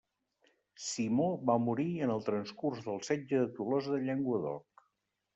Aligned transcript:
Simó 0.83 1.25
va 1.49 1.57
morir 1.65 1.85
en 2.05 2.13
el 2.13 2.23
transcurs 2.29 2.81
del 2.87 2.97
setge 3.09 3.41
de 3.43 3.51
Tolosa 3.59 3.93
de 3.97 4.01
Llenguadoc. 4.07 4.85